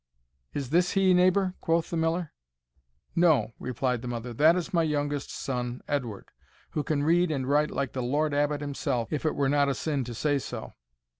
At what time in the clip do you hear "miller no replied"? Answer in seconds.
1.95-4.01